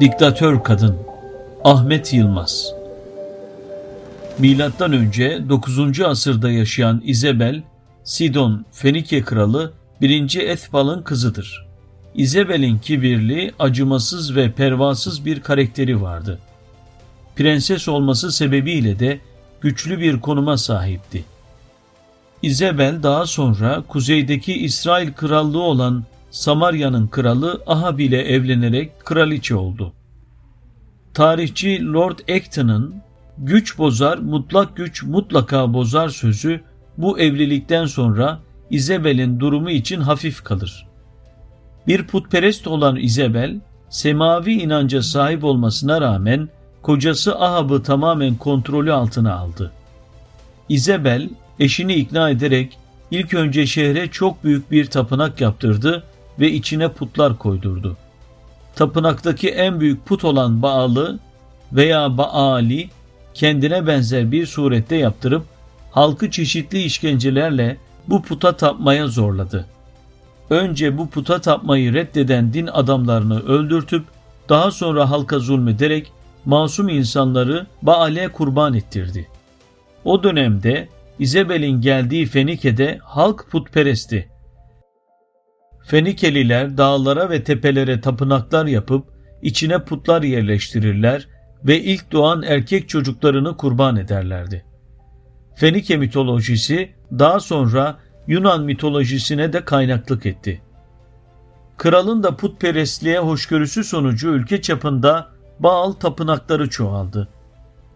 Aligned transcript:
Diktatör 0.00 0.62
Kadın 0.64 0.96
Ahmet 1.64 2.12
Yılmaz 2.12 2.74
Milattan 4.38 4.92
önce 4.92 5.48
9. 5.48 6.00
asırda 6.00 6.50
yaşayan 6.50 7.02
İzebel, 7.04 7.62
Sidon 8.04 8.64
Fenike 8.72 9.22
kralı 9.22 9.72
1. 10.00 10.36
Ethbal'ın 10.36 11.02
kızıdır. 11.02 11.66
İzebel'in 12.14 12.78
kibirli, 12.78 13.52
acımasız 13.58 14.36
ve 14.36 14.52
pervasız 14.52 15.24
bir 15.24 15.40
karakteri 15.40 16.02
vardı. 16.02 16.38
Prenses 17.36 17.88
olması 17.88 18.32
sebebiyle 18.32 18.98
de 18.98 19.20
güçlü 19.60 20.00
bir 20.00 20.20
konuma 20.20 20.56
sahipti. 20.56 21.24
İzebel 22.42 23.02
daha 23.02 23.26
sonra 23.26 23.82
kuzeydeki 23.88 24.54
İsrail 24.54 25.12
krallığı 25.12 25.62
olan 25.62 26.04
Samarya'nın 26.30 27.06
kralı 27.06 27.62
Ahab 27.66 27.98
ile 27.98 28.22
evlenerek 28.22 29.00
kraliçe 29.04 29.54
oldu. 29.54 29.92
Tarihçi 31.14 31.92
Lord 31.92 32.18
Acton'ın 32.28 32.94
güç 33.38 33.78
bozar, 33.78 34.18
mutlak 34.18 34.76
güç 34.76 35.02
mutlaka 35.02 35.74
bozar 35.74 36.08
sözü 36.08 36.60
bu 36.98 37.18
evlilikten 37.20 37.86
sonra 37.86 38.38
İzebel'in 38.70 39.40
durumu 39.40 39.70
için 39.70 40.00
hafif 40.00 40.44
kalır. 40.44 40.86
Bir 41.86 42.06
putperest 42.06 42.66
olan 42.66 42.96
İzebel, 42.96 43.60
semavi 43.88 44.52
inanca 44.52 45.02
sahip 45.02 45.44
olmasına 45.44 46.00
rağmen 46.00 46.48
kocası 46.82 47.38
Ahab'ı 47.38 47.82
tamamen 47.82 48.34
kontrolü 48.34 48.92
altına 48.92 49.34
aldı. 49.34 49.72
İzebel 50.68 51.28
eşini 51.60 51.94
ikna 51.94 52.30
ederek 52.30 52.78
ilk 53.10 53.34
önce 53.34 53.66
şehre 53.66 54.10
çok 54.10 54.44
büyük 54.44 54.70
bir 54.70 54.86
tapınak 54.86 55.40
yaptırdı 55.40 56.04
ve 56.38 56.50
içine 56.50 56.88
putlar 56.88 57.38
koydurdu. 57.38 57.96
Tapınaktaki 58.74 59.48
en 59.48 59.80
büyük 59.80 60.06
put 60.06 60.24
olan 60.24 60.62
Baal'ı 60.62 61.18
veya 61.72 62.18
Baali 62.18 62.88
kendine 63.34 63.86
benzer 63.86 64.32
bir 64.32 64.46
surette 64.46 64.96
yaptırıp 64.96 65.44
halkı 65.90 66.30
çeşitli 66.30 66.82
işkencelerle 66.82 67.76
bu 68.08 68.22
puta 68.22 68.56
tapmaya 68.56 69.06
zorladı. 69.06 69.66
Önce 70.50 70.98
bu 70.98 71.10
puta 71.10 71.40
tapmayı 71.40 71.94
reddeden 71.94 72.52
din 72.52 72.66
adamlarını 72.66 73.46
öldürtüp 73.46 74.04
daha 74.48 74.70
sonra 74.70 75.10
halka 75.10 75.38
zulmederek 75.38 76.12
masum 76.44 76.88
insanları 76.88 77.66
Baal'e 77.82 78.28
kurban 78.28 78.74
ettirdi. 78.74 79.28
O 80.04 80.22
dönemde 80.22 80.88
İzebel'in 81.18 81.80
geldiği 81.80 82.26
Fenike'de 82.26 82.98
halk 83.02 83.46
putperestti. 83.50 84.28
Fenikeliler 85.90 86.76
dağlara 86.78 87.30
ve 87.30 87.44
tepelere 87.44 88.00
tapınaklar 88.00 88.66
yapıp 88.66 89.04
içine 89.42 89.84
putlar 89.84 90.22
yerleştirirler 90.22 91.28
ve 91.64 91.80
ilk 91.80 92.12
doğan 92.12 92.42
erkek 92.42 92.88
çocuklarını 92.88 93.56
kurban 93.56 93.96
ederlerdi. 93.96 94.64
Fenike 95.54 95.96
mitolojisi 95.96 96.90
daha 97.12 97.40
sonra 97.40 97.98
Yunan 98.26 98.64
mitolojisine 98.64 99.52
de 99.52 99.64
kaynaklık 99.64 100.26
etti. 100.26 100.62
Kralın 101.76 102.22
da 102.22 102.36
putperestliğe 102.36 103.18
hoşgörüsü 103.18 103.84
sonucu 103.84 104.28
ülke 104.28 104.62
çapında 104.62 105.28
Baal 105.58 105.92
tapınakları 105.92 106.70
çoğaldı. 106.70 107.28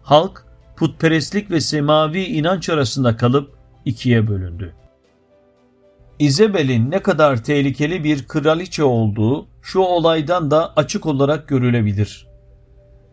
Halk 0.03 0.45
putperestlik 0.75 1.51
ve 1.51 1.61
semavi 1.61 2.23
inanç 2.23 2.69
arasında 2.69 3.17
kalıp 3.17 3.55
ikiye 3.85 4.27
bölündü. 4.27 4.73
İzebel'in 6.19 6.91
ne 6.91 6.99
kadar 6.99 7.43
tehlikeli 7.43 8.03
bir 8.03 8.27
kraliçe 8.27 8.83
olduğu 8.83 9.47
şu 9.61 9.79
olaydan 9.79 10.51
da 10.51 10.73
açık 10.75 11.05
olarak 11.05 11.47
görülebilir. 11.47 12.27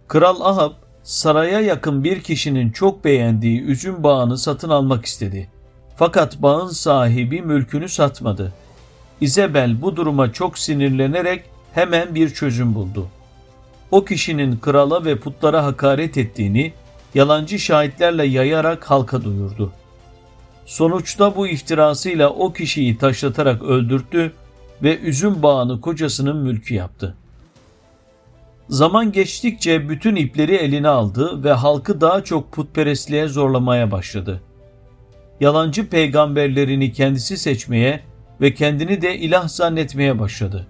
Kral 0.09 0.41
Ahab 0.41 0.73
saraya 1.03 1.61
yakın 1.61 2.05
bir 2.05 2.21
kişinin 2.21 2.71
çok 2.71 3.05
beğendiği 3.05 3.63
üzüm 3.63 4.03
bağını 4.03 4.39
satın 4.39 4.69
almak 4.69 5.05
istedi. 5.05 5.51
Fakat 5.97 6.43
bağın 6.43 6.69
sahibi 6.69 7.43
mülkünü 7.43 7.89
satmadı. 7.89 8.53
İzebel 9.21 9.83
bu 9.83 9.97
duruma 9.97 10.33
çok 10.33 10.59
sinirlenerek 10.59 11.45
hemen 11.73 12.15
bir 12.15 12.31
çözüm 12.31 12.75
buldu. 12.75 13.09
O 13.91 14.05
kişinin 14.05 14.59
krala 14.59 15.05
ve 15.05 15.19
putlara 15.19 15.65
hakaret 15.65 16.19
ettiğini 16.19 16.73
yalancı 17.15 17.59
şahitlerle 17.59 18.27
yayarak 18.27 18.91
halka 18.91 19.25
duyurdu. 19.25 19.73
Sonuçta 20.67 21.37
bu 21.37 21.49
iftirasıyla 21.49 22.31
o 22.31 22.53
kişiyi 22.53 22.99
taşlatarak 22.99 23.63
öldürttü 23.63 24.33
ve 24.83 24.99
üzüm 24.99 25.43
bağını 25.43 25.81
kocasının 25.81 26.37
mülkü 26.37 26.75
yaptı. 26.75 27.17
Zaman 28.69 29.13
geçtikçe 29.13 29.89
bütün 29.89 30.17
ipleri 30.17 30.55
eline 30.55 30.89
aldı 30.89 31.45
ve 31.45 31.53
halkı 31.53 32.01
daha 32.01 32.25
çok 32.25 32.53
putperestliğe 32.53 33.29
zorlamaya 33.29 33.91
başladı. 33.91 34.43
Yalancı 35.41 35.89
peygamberlerini 35.89 36.93
kendisi 36.93 37.37
seçmeye 37.37 38.01
ve 38.41 38.55
kendini 38.55 39.03
de 39.03 39.19
ilah 39.19 39.49
zannetmeye 39.49 40.19
başladı. 40.19 40.67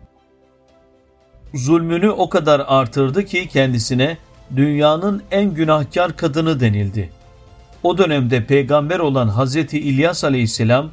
Zulmünü 1.54 2.10
o 2.10 2.28
kadar 2.28 2.62
artırdı 2.66 3.24
ki 3.24 3.48
kendisine 3.48 4.18
dünyanın 4.56 5.22
en 5.30 5.54
günahkar 5.54 6.16
kadını 6.16 6.60
denildi. 6.60 7.12
O 7.82 7.98
dönemde 7.98 8.44
peygamber 8.44 8.98
olan 8.98 9.28
Hazreti 9.28 9.80
İlyas 9.80 10.24
aleyhisselam 10.24 10.90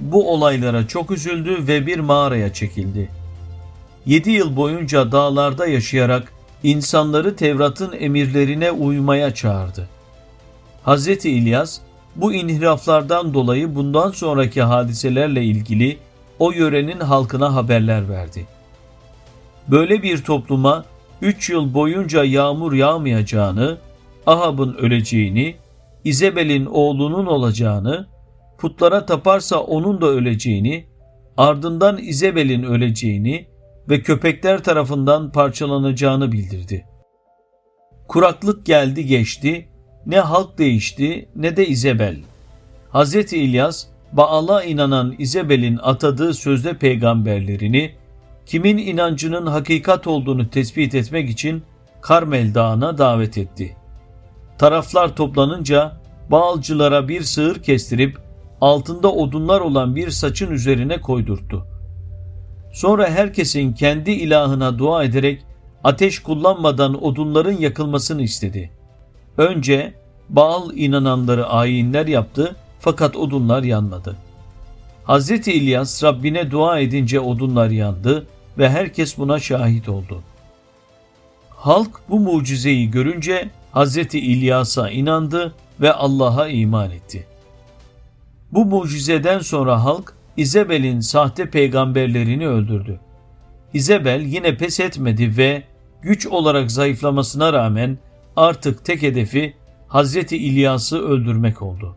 bu 0.00 0.32
olaylara 0.32 0.86
çok 0.86 1.10
üzüldü 1.10 1.66
ve 1.66 1.86
bir 1.86 1.98
mağaraya 1.98 2.52
çekildi. 2.52 3.10
Yedi 4.06 4.30
yıl 4.30 4.56
boyunca 4.56 5.12
dağlarda 5.12 5.66
yaşayarak 5.66 6.32
insanları 6.62 7.36
Tevrat'ın 7.36 7.92
emirlerine 7.92 8.70
uymaya 8.70 9.34
çağırdı. 9.34 9.88
Hz. 10.86 11.08
İlyas 11.08 11.80
bu 12.16 12.32
inhiraflardan 12.32 13.34
dolayı 13.34 13.74
bundan 13.74 14.10
sonraki 14.10 14.62
hadiselerle 14.62 15.44
ilgili 15.44 15.98
o 16.38 16.52
yörenin 16.52 17.00
halkına 17.00 17.54
haberler 17.54 18.08
verdi. 18.08 18.46
Böyle 19.68 20.02
bir 20.02 20.24
topluma 20.24 20.84
üç 21.22 21.50
yıl 21.50 21.74
boyunca 21.74 22.24
yağmur 22.24 22.72
yağmayacağını, 22.72 23.78
Ahab'ın 24.26 24.74
öleceğini, 24.74 25.54
İzebel'in 26.04 26.66
oğlunun 26.66 27.26
olacağını, 27.26 28.08
putlara 28.58 29.06
taparsa 29.06 29.60
onun 29.60 30.00
da 30.00 30.06
öleceğini, 30.06 30.86
ardından 31.36 31.98
İzebel'in 31.98 32.62
öleceğini, 32.62 33.50
ve 33.90 34.02
köpekler 34.02 34.62
tarafından 34.62 35.32
parçalanacağını 35.32 36.32
bildirdi. 36.32 36.86
Kuraklık 38.08 38.66
geldi 38.66 39.06
geçti, 39.06 39.68
ne 40.06 40.20
halk 40.20 40.58
değişti 40.58 41.28
ne 41.36 41.56
de 41.56 41.66
İzebel. 41.66 42.16
Hz. 42.92 43.14
İlyas, 43.14 43.86
Baal'a 44.12 44.64
inanan 44.64 45.14
İzebel'in 45.18 45.78
atadığı 45.82 46.34
sözde 46.34 46.78
peygamberlerini, 46.78 47.94
kimin 48.46 48.78
inancının 48.78 49.46
hakikat 49.46 50.06
olduğunu 50.06 50.50
tespit 50.50 50.94
etmek 50.94 51.30
için 51.30 51.62
Karmel 52.00 52.54
Dağı'na 52.54 52.98
davet 52.98 53.38
etti. 53.38 53.76
Taraflar 54.60 55.16
toplanınca 55.16 55.92
Baalcılara 56.30 57.08
bir 57.08 57.22
sığır 57.22 57.62
kestirip 57.62 58.18
altında 58.60 59.12
odunlar 59.12 59.60
olan 59.60 59.96
bir 59.96 60.10
saçın 60.10 60.50
üzerine 60.50 61.00
koydurttu. 61.00 61.66
Sonra 62.72 63.10
herkesin 63.10 63.72
kendi 63.72 64.10
ilahına 64.10 64.78
dua 64.78 65.04
ederek 65.04 65.42
ateş 65.84 66.18
kullanmadan 66.18 67.04
odunların 67.04 67.56
yakılmasını 67.56 68.22
istedi. 68.22 68.70
Önce 69.38 69.94
Baal 70.28 70.70
inananları 70.76 71.46
ayinler 71.46 72.06
yaptı 72.06 72.56
fakat 72.80 73.16
odunlar 73.16 73.62
yanmadı. 73.62 74.16
Hz. 75.08 75.30
İlyas 75.30 76.04
Rabbine 76.04 76.50
dua 76.50 76.78
edince 76.78 77.20
odunlar 77.20 77.70
yandı 77.70 78.26
ve 78.58 78.70
herkes 78.70 79.18
buna 79.18 79.38
şahit 79.38 79.88
oldu. 79.88 80.22
Halk 81.50 82.00
bu 82.08 82.20
mucizeyi 82.20 82.90
görünce 82.90 83.50
Hz. 83.74 83.96
İlyas'a 84.14 84.90
inandı 84.90 85.54
ve 85.80 85.92
Allah'a 85.92 86.48
iman 86.48 86.90
etti. 86.90 87.26
Bu 88.52 88.64
mucizeden 88.64 89.38
sonra 89.38 89.84
halk 89.84 90.14
İzebel'in 90.36 91.00
sahte 91.00 91.50
peygamberlerini 91.50 92.48
öldürdü. 92.48 93.00
İzebel 93.74 94.20
yine 94.20 94.56
pes 94.56 94.80
etmedi 94.80 95.36
ve 95.36 95.62
güç 96.02 96.26
olarak 96.26 96.70
zayıflamasına 96.70 97.52
rağmen 97.52 97.98
artık 98.36 98.84
tek 98.84 99.02
hedefi 99.02 99.54
Hazreti 99.88 100.36
İlyas'ı 100.36 100.98
öldürmek 100.98 101.62
oldu. 101.62 101.96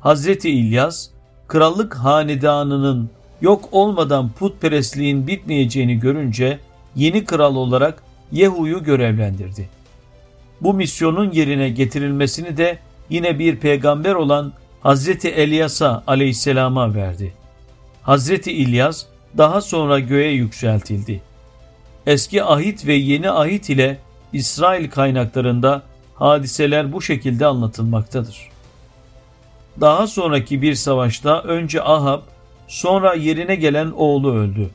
Hazreti 0.00 0.50
İlyas, 0.50 1.08
krallık 1.48 1.94
hanedanının 1.94 3.10
yok 3.40 3.68
olmadan 3.72 4.30
putperestliğin 4.38 5.26
bitmeyeceğini 5.26 5.98
görünce 5.98 6.58
yeni 6.96 7.24
kral 7.24 7.56
olarak 7.56 8.02
Yehu'yu 8.32 8.84
görevlendirdi. 8.84 9.68
Bu 10.60 10.74
misyonun 10.74 11.30
yerine 11.32 11.68
getirilmesini 11.68 12.56
de 12.56 12.78
yine 13.10 13.38
bir 13.38 13.56
peygamber 13.56 14.14
olan 14.14 14.52
Hazreti 14.80 15.28
Elyas'a 15.28 16.02
aleyhisselama 16.06 16.94
verdi. 16.94 17.32
Hazreti 18.02 18.52
İlyas 18.52 19.04
daha 19.36 19.60
sonra 19.60 19.98
göğe 19.98 20.30
yükseltildi. 20.30 21.22
Eski 22.06 22.44
ahit 22.44 22.86
ve 22.86 22.94
yeni 22.94 23.30
ahit 23.30 23.70
ile 23.70 23.98
İsrail 24.32 24.90
kaynaklarında 24.90 25.82
hadiseler 26.14 26.92
bu 26.92 27.02
şekilde 27.02 27.46
anlatılmaktadır. 27.46 28.48
Daha 29.80 30.06
sonraki 30.06 30.62
bir 30.62 30.74
savaşta 30.74 31.42
önce 31.42 31.82
Ahab, 31.82 32.22
sonra 32.68 33.14
yerine 33.14 33.54
gelen 33.54 33.90
oğlu 33.90 34.34
öldü. 34.34 34.70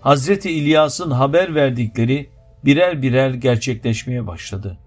Hazreti 0.00 0.50
İlyas'ın 0.50 1.10
haber 1.10 1.54
verdikleri 1.54 2.28
birer 2.64 3.02
birer 3.02 3.30
gerçekleşmeye 3.30 4.26
başladı. 4.26 4.78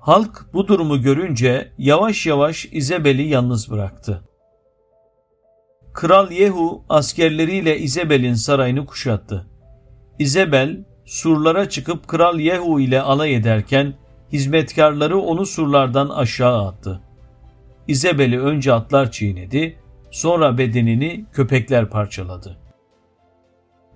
Halk 0.00 0.46
bu 0.52 0.68
durumu 0.68 1.02
görünce 1.02 1.72
yavaş 1.78 2.26
yavaş 2.26 2.68
İzebel'i 2.72 3.22
yalnız 3.22 3.70
bıraktı. 3.70 4.24
Kral 5.92 6.30
Yehu 6.30 6.84
askerleriyle 6.88 7.78
İzebel'in 7.78 8.34
sarayını 8.34 8.86
kuşattı. 8.86 9.46
İzebel 10.18 10.84
surlara 11.04 11.68
çıkıp 11.68 12.08
Kral 12.08 12.38
Yehu 12.38 12.80
ile 12.80 13.00
alay 13.00 13.34
ederken 13.34 13.94
hizmetkarları 14.32 15.18
onu 15.18 15.46
surlardan 15.46 16.08
aşağı 16.08 16.66
attı. 16.66 17.00
İzebel'i 17.88 18.40
önce 18.40 18.72
atlar 18.72 19.10
çiğnedi, 19.10 19.78
sonra 20.10 20.58
bedenini 20.58 21.26
köpekler 21.32 21.90
parçaladı. 21.90 22.58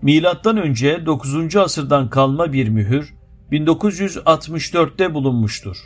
Milattan 0.02 0.56
önce 0.56 1.06
9. 1.06 1.56
asırdan 1.56 2.10
kalma 2.10 2.52
bir 2.52 2.69
mühür 2.69 3.14
1964'te 3.52 5.14
bulunmuştur. 5.14 5.76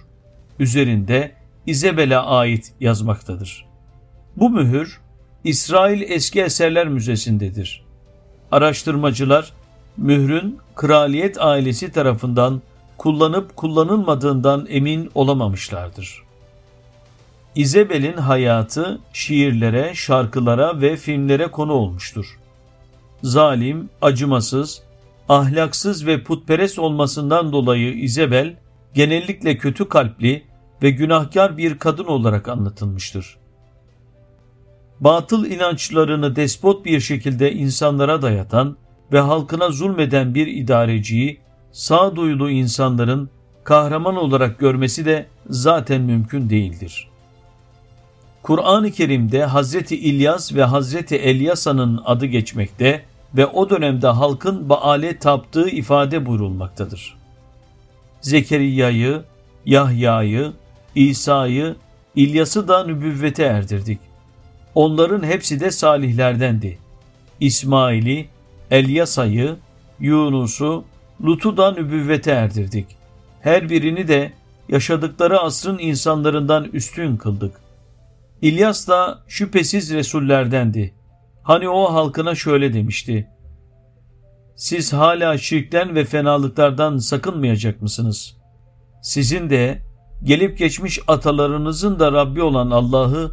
Üzerinde 0.59 1.33
İzebel'e 1.67 2.19
ait 2.19 2.73
yazmaktadır. 2.81 3.67
Bu 4.37 4.51
mühür 4.51 5.01
İsrail 5.45 6.03
Eski 6.03 6.43
Eserler 6.43 6.89
Müzesi'ndedir. 6.89 7.85
Araştırmacılar 8.53 9.53
mührün 9.97 10.59
kraliyet 10.75 11.41
ailesi 11.41 11.93
tarafından 11.93 12.63
kullanıp 12.99 13.57
kullanılmadığından 13.57 14.67
emin 14.69 15.11
olamamışlardır. 15.15 16.23
İzebel'in 17.55 18.17
hayatı 18.17 18.99
şiirlere, 19.13 19.95
şarkılara 19.95 20.81
ve 20.81 20.97
filmlere 20.97 21.51
konu 21.51 21.73
olmuştur. 21.73 22.39
Zalim, 23.23 23.91
acımasız, 24.03 24.83
ahlaksız 25.29 26.07
ve 26.07 26.23
putperest 26.23 26.79
olmasından 26.79 27.53
dolayı 27.53 27.95
İzebel 27.95 28.57
genellikle 28.95 29.59
kötü 29.59 29.89
kalpli 29.89 30.43
ve 30.83 30.91
günahkar 30.91 31.57
bir 31.57 31.79
kadın 31.79 32.05
olarak 32.05 32.49
anlatılmıştır. 32.49 33.37
Batıl 35.01 35.47
inançlarını 35.47 36.37
despot 36.37 36.85
bir 36.85 37.01
şekilde 37.01 37.53
insanlara 37.53 38.23
dayatan 38.23 38.77
ve 39.13 39.21
halkına 39.21 39.71
zulmeden 39.71 40.35
bir 40.35 40.47
idareciyi 40.47 41.41
sağduyulu 41.73 42.51
insanların 42.51 43.31
kahraman 43.65 44.17
olarak 44.17 44.59
görmesi 44.59 45.05
de 45.05 45.27
zaten 45.51 46.03
mümkün 46.03 46.51
değildir. 46.51 47.09
Kur'an-ı 48.43 48.91
Kerim'de 48.91 49.45
Hazreti 49.45 49.97
İlyas 49.97 50.55
ve 50.55 50.65
Hazreti 50.65 51.17
Elyasa'nın 51.17 52.01
adı 52.05 52.27
geçmekte 52.27 53.05
ve 53.35 53.47
o 53.47 53.71
dönemde 53.71 54.07
halkın 54.07 54.69
Baal'e 54.69 55.19
taptığı 55.19 55.69
ifade 55.69 56.27
buyurulmaktadır. 56.27 57.17
Zekeriya'yı, 58.21 59.23
Yahya'yı, 59.67 60.53
İsa'yı, 60.95 61.77
İlyas'ı 62.17 62.69
da 62.69 62.85
nübüvvete 62.85 63.43
erdirdik. 63.43 63.99
Onların 64.75 65.23
hepsi 65.23 65.61
de 65.61 65.71
salihlerdendi. 65.71 66.79
İsmail'i, 67.41 68.29
Elyasa'yı, 68.71 69.57
Yunus'u, 70.01 70.85
Lut'u 71.25 71.57
da 71.57 71.73
nübüvvete 71.73 72.31
erdirdik. 72.31 72.87
Her 73.41 73.71
birini 73.71 74.09
de 74.09 74.33
yaşadıkları 74.69 75.41
asrın 75.41 75.79
insanlarından 75.79 76.65
üstün 76.65 77.17
kıldık. 77.17 77.61
İlyas 78.43 78.89
da 78.89 79.19
şüphesiz 79.29 79.93
Resullerdendi. 79.93 80.95
Hani 81.47 81.69
o 81.69 81.95
halkına 81.95 82.35
şöyle 82.35 82.73
demişti. 82.73 83.29
Siz 84.57 84.93
hala 84.93 85.39
şirkten 85.39 85.95
ve 85.95 86.05
fenalıklardan 86.05 86.99
sakınmayacak 86.99 87.83
mısınız? 87.83 88.37
Sizin 89.03 89.51
de 89.51 89.83
gelip 90.23 90.59
geçmiş 90.59 91.01
atalarınızın 91.07 91.99
da 91.99 92.13
Rabbi 92.13 92.43
olan 92.43 92.71
Allah'ı 92.71 93.33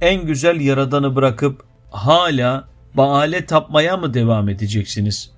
en 0.00 0.26
güzel 0.26 0.60
yaradanı 0.60 1.16
bırakıp 1.16 1.64
hala 1.90 2.68
Baal'e 2.94 3.46
tapmaya 3.46 3.96
mı 3.96 4.14
devam 4.14 4.48
edeceksiniz? 4.48 5.32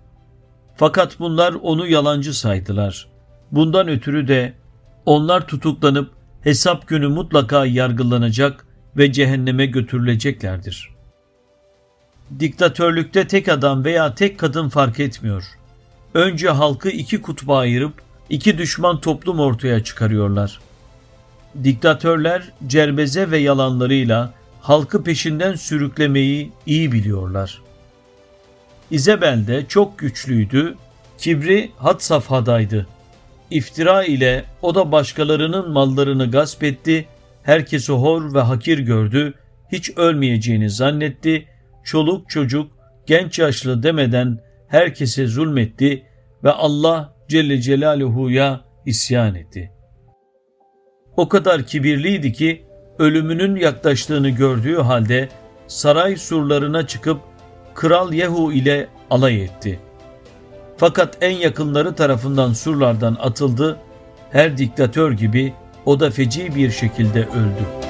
Fakat 0.76 1.20
bunlar 1.20 1.54
onu 1.62 1.86
yalancı 1.86 2.34
saydılar. 2.34 3.08
Bundan 3.52 3.88
ötürü 3.88 4.28
de 4.28 4.54
onlar 5.04 5.46
tutuklanıp 5.46 6.10
hesap 6.40 6.88
günü 6.88 7.08
mutlaka 7.08 7.66
yargılanacak 7.66 8.66
ve 8.96 9.12
cehenneme 9.12 9.66
götürüleceklerdir. 9.66 10.95
Diktatörlükte 12.40 13.26
tek 13.26 13.48
adam 13.48 13.84
veya 13.84 14.14
tek 14.14 14.38
kadın 14.38 14.68
fark 14.68 15.00
etmiyor. 15.00 15.44
Önce 16.14 16.48
halkı 16.48 16.88
iki 16.88 17.22
kutba 17.22 17.58
ayırıp 17.58 17.92
iki 18.30 18.58
düşman 18.58 19.00
toplum 19.00 19.40
ortaya 19.40 19.84
çıkarıyorlar. 19.84 20.60
Diktatörler 21.64 22.42
cerbeze 22.66 23.30
ve 23.30 23.38
yalanlarıyla 23.38 24.32
halkı 24.60 25.04
peşinden 25.04 25.54
sürüklemeyi 25.54 26.52
iyi 26.66 26.92
biliyorlar. 26.92 27.62
İzebel 28.90 29.46
de 29.46 29.66
çok 29.68 29.98
güçlüydü, 29.98 30.74
kibri 31.18 31.70
had 31.76 32.00
safhadaydı. 32.00 32.86
İftira 33.50 34.04
ile 34.04 34.44
o 34.62 34.74
da 34.74 34.92
başkalarının 34.92 35.70
mallarını 35.70 36.30
gasp 36.30 36.62
etti, 36.62 37.08
herkesi 37.42 37.92
hor 37.92 38.34
ve 38.34 38.40
hakir 38.40 38.78
gördü, 38.78 39.34
hiç 39.72 39.90
ölmeyeceğini 39.96 40.70
zannetti, 40.70 41.46
çoluk 41.86 42.30
çocuk, 42.30 42.72
genç 43.06 43.38
yaşlı 43.38 43.82
demeden 43.82 44.38
herkese 44.68 45.26
zulmetti 45.26 46.06
ve 46.44 46.50
Allah 46.50 47.14
Celle 47.28 47.60
Celaluhu'ya 47.60 48.60
isyan 48.86 49.34
etti. 49.34 49.72
O 51.16 51.28
kadar 51.28 51.62
kibirliydi 51.62 52.32
ki 52.32 52.64
ölümünün 52.98 53.56
yaklaştığını 53.56 54.28
gördüğü 54.28 54.76
halde 54.76 55.28
saray 55.66 56.16
surlarına 56.16 56.86
çıkıp 56.86 57.20
Kral 57.74 58.12
Yehu 58.12 58.52
ile 58.52 58.88
alay 59.10 59.44
etti. 59.44 59.80
Fakat 60.76 61.18
en 61.20 61.36
yakınları 61.36 61.94
tarafından 61.94 62.52
surlardan 62.52 63.16
atıldı, 63.20 63.78
her 64.30 64.58
diktatör 64.58 65.12
gibi 65.12 65.54
o 65.84 66.00
da 66.00 66.10
feci 66.10 66.54
bir 66.54 66.70
şekilde 66.70 67.20
öldü.'' 67.20 67.85